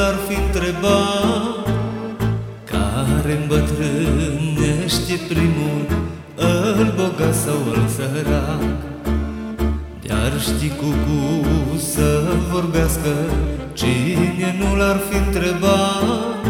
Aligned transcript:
l-ar 0.00 0.18
fi 0.28 0.34
întrebat? 0.46 1.68
Care 2.64 3.32
îmbătrânește 3.42 5.14
primul 5.28 5.82
Îl 6.36 6.92
bogat 6.96 7.34
sau 7.34 7.58
îl 7.72 7.82
sărac 7.96 8.62
Iar 10.08 10.32
ști 10.40 10.68
cu 10.68 10.84
cu 11.04 11.18
să 11.76 12.22
vorbească 12.52 13.12
Cine 13.72 14.48
nu 14.60 14.76
l-ar 14.76 14.98
fi 15.08 15.16
întrebat? 15.16 16.40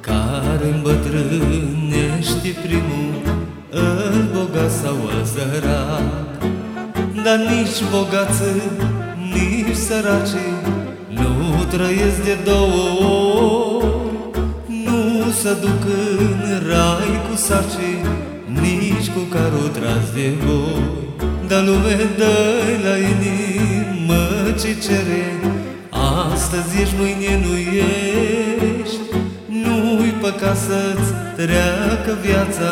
Care 0.00 0.66
îmbătrânește 0.74 2.50
primul 2.64 3.14
Îl 3.70 4.28
bogat 4.34 4.70
sau 4.70 4.96
îl 5.12 5.24
sărac 5.24 6.28
Dar 7.24 7.38
nici 7.38 7.80
bogații, 7.90 8.62
nici 9.38 9.76
săracii 9.76 10.56
Nu 11.08 11.64
trăiesc 11.70 12.22
de 12.24 12.36
două 12.44 12.82
ori. 13.76 13.86
Nu 14.84 15.30
se 15.40 15.52
duc 15.60 15.82
în 16.18 16.68
rai 16.68 17.12
cu 17.28 17.36
sarcii 17.36 18.04
Nici 18.60 19.08
cu 19.14 19.20
carul 19.34 19.68
tras 19.72 20.04
de 20.14 20.28
voi. 20.44 20.82
Dar 21.48 21.64
lume 21.64 21.96
dă 22.16 22.36
la 22.84 22.96
inimă 23.12 24.22
ce 24.60 24.70
cere 24.86 25.26
Astăzi 26.32 26.80
ești, 26.82 26.94
mâine 26.98 27.44
nu 27.44 27.54
ești. 27.56 29.00
Nu-i 29.62 30.14
păcat 30.20 30.56
să-ți 30.56 31.10
treacă 31.36 32.18
viața 32.26 32.70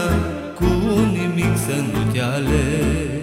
Cu 0.55 0.65
nimic 1.13 1.57
să 1.67 1.75
nu 1.93 2.13
te 2.13 2.21
alegi 2.21 3.16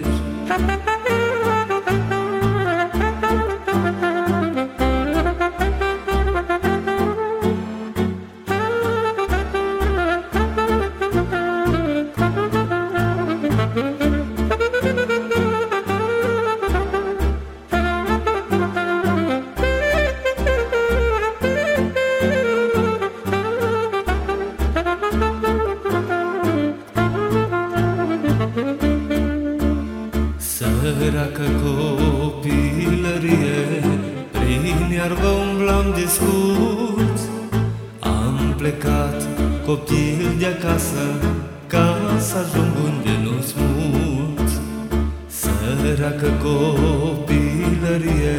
Prin 35.04 35.16
iarbă 35.16 35.28
umblam 35.28 35.86
de 35.94 36.06
scurt 36.06 37.18
Am 38.00 38.54
plecat 38.56 39.28
copil 39.66 40.34
de 40.38 40.46
acasă 40.46 41.04
Ca 41.66 41.96
să 42.18 42.36
ajung 42.36 42.72
unde 42.84 43.10
nu-s 43.22 43.54
mult 43.56 44.50
Săracă 45.26 46.30
copilărie 46.42 48.36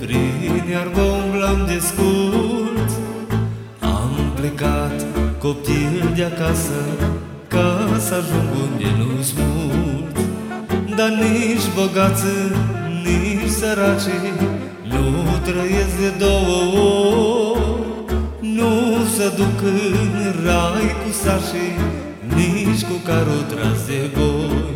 Prin 0.00 0.64
iarbă 0.70 1.00
umblam 1.00 1.66
de 1.66 1.78
scurt 1.78 2.90
Am 3.80 4.32
plecat 4.34 5.06
copil 5.38 6.12
de 6.14 6.24
acasă 6.24 6.80
Ca 7.48 7.88
să 7.98 8.14
ajung 8.14 8.48
unde 8.62 8.88
nu-s 8.98 9.32
mult 9.36 10.16
dar 10.96 11.08
nici 11.08 11.66
bogații, 11.74 12.50
nici 13.04 13.50
săracii 13.50 14.32
Nu 14.94 15.38
trăiesc 15.44 15.94
de 16.00 16.10
două 16.24 16.56
ori 17.52 18.14
Nu 18.40 18.72
se 19.16 19.32
duc 19.36 19.58
în 19.62 20.34
rai 20.44 20.88
cu 21.02 21.10
sașii 21.22 21.76
Nici 22.34 22.84
cu 22.84 22.96
carul 23.04 23.44
tras 23.48 23.86
de 23.86 24.10
boi 24.16 24.72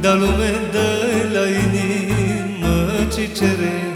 Dar 0.00 0.18
lume 0.18 0.50
dă 0.72 0.88
la 1.32 1.44
inimă 1.64 2.76
ce 3.14 3.28
cere 3.38 3.92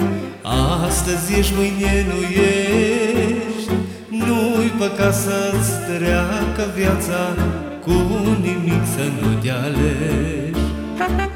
Astăzi 0.86 1.38
ești, 1.38 1.52
mâine 1.56 2.06
nu 2.08 2.20
ești. 2.22 3.70
Nu-i 4.08 4.72
păcat 4.78 5.14
să-ți 5.14 5.70
treacă 5.86 6.64
viața 6.76 7.34
Cu 7.84 7.92
nimic 8.40 8.82
să 8.94 9.02
nu 9.20 9.38
te 9.42 9.50
alegi 9.50 10.60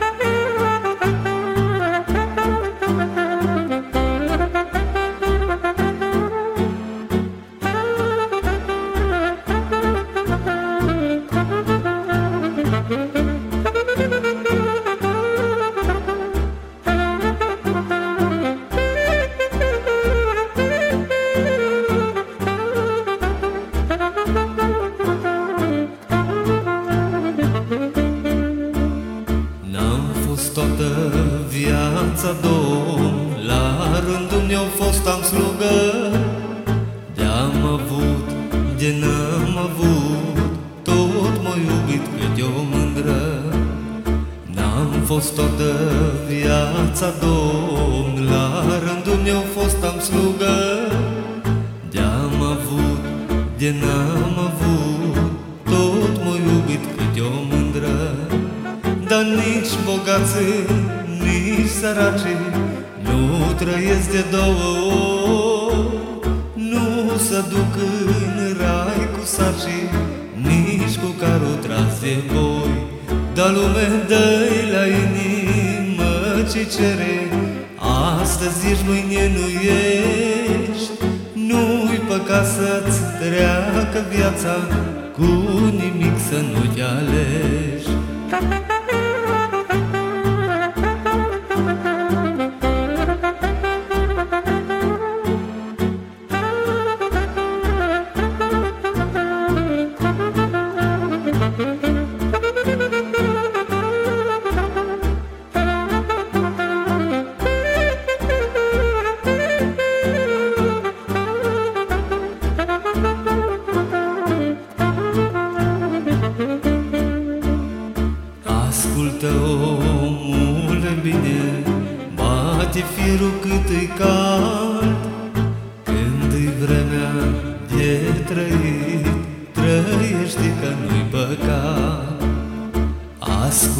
viața 32.20 32.40
domn. 32.40 33.14
La 33.46 34.00
rândul 34.06 34.42
meu 34.48 34.64
fost 34.80 35.06
am 35.06 35.22
slugă 35.22 35.76
De-am 37.14 37.64
avut, 37.64 38.26
de 38.78 38.94
n-am 39.00 39.56
avut. 39.66 40.36
Tot 40.82 41.42
m-a 41.42 41.54
iubit 41.68 42.04
cât 42.16 42.44
o 42.44 42.62
mândră. 42.72 43.42
N-am 44.54 44.90
fost 45.04 45.34
toată 45.34 45.72
viața 46.28 47.08
domn. 47.20 48.28
La 48.30 48.64
rândul 48.84 49.20
meu 49.24 49.42
fost 49.56 49.84
am 49.84 49.98
slugă 50.00 50.56
De-am 51.90 52.42
avut, 52.54 53.02
de 53.58 53.74
n-am 53.80 54.36
avut. 54.48 55.16
Tot 55.64 56.14
m-a 56.24 56.34
iubit 56.46 56.84
cât 56.96 57.22
o 57.22 57.30
mândră. 57.50 57.96
Dar 59.08 59.22
nici 59.22 59.72
bogații, 59.84 60.88
nici 61.40 61.68
săracii 61.80 62.36
Nu 63.02 63.52
trăiesc 63.60 64.10
de 64.10 64.24
două 64.30 64.68
ori. 65.68 66.28
Nu 66.54 67.16
se 67.16 67.40
duc 67.48 67.72
în 68.26 68.56
rai 68.60 69.08
cu 69.12 69.24
sarcii 69.24 69.88
Nici 70.42 70.96
cu 71.02 71.10
carul 71.20 71.56
tras 71.64 72.00
de 72.00 72.14
boi 72.32 72.72
Dar 73.34 73.50
lume 73.52 73.86
dă 74.08 74.26
la 74.72 74.84
inimă 74.86 76.12
ce 76.52 76.64
cere 76.76 77.16
Astăzi 78.20 78.70
ești, 78.70 78.84
mâine 78.88 79.30
nu 79.36 79.46
ești. 79.86 80.90
Nu-i 81.34 82.02
păcat 82.08 82.46
să-ți 82.46 83.00
treacă 83.20 84.00
viața 84.14 84.54
Cu 85.12 85.28
nimic 85.80 86.18
să 86.28 86.36
nu 86.52 86.74
te 86.74 86.82
alegi 86.82 87.88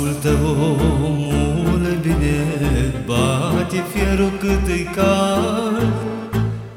Ascultă 0.00 0.38
omule 0.44 1.98
bine 2.02 2.44
Bate 3.06 3.84
fierul 3.92 4.32
cât 4.38 4.66
îi 4.66 4.88
cald 4.94 5.92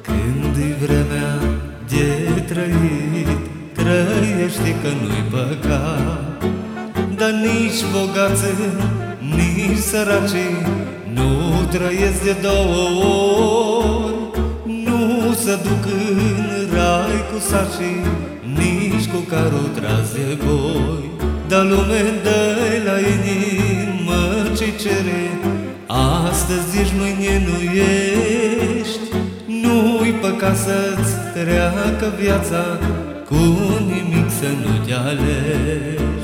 Când-i 0.02 0.74
vremea 0.86 1.40
de 1.88 2.42
trăit 2.48 3.28
Trăiește 3.74 4.76
că 4.82 4.88
nu-i 5.02 5.24
păcat. 5.30 6.44
Dar 7.18 7.32
nici 7.32 7.82
bogații, 7.94 8.74
nici 9.36 9.78
săracii 9.78 10.66
Nu 11.14 11.64
trăiesc 11.70 12.24
de 12.24 12.36
două 12.42 12.84
ori. 13.94 14.42
Nu 14.86 15.34
să 15.34 15.60
duc 15.64 15.86
în 15.86 16.76
rai 16.76 17.24
cu 17.32 17.40
saci 17.40 17.92
Nici 18.58 19.08
cu 19.08 19.18
carul 19.18 19.70
tras 19.76 20.14
de 20.14 20.38
boi 20.46 21.13
Dar 21.48 21.64
lume 21.66 22.02
dă 22.24 22.42
la 22.86 22.98
inimă 23.00 24.22
ce 24.58 24.66
cere. 24.82 25.24
Astăzi 26.28 26.80
ești, 26.82 26.94
mâine 26.98 27.46
nu 27.48 27.58
ești. 27.62 29.00
Nu-i 29.62 30.12
păcat 30.12 30.58
să-ți 30.58 31.14
treacă 31.34 32.14
viața 32.20 32.80
Cu 33.26 33.36
nimic 33.86 34.30
să 34.40 34.48
nu 34.64 34.86
te 34.86 34.94
alegi 34.94 36.23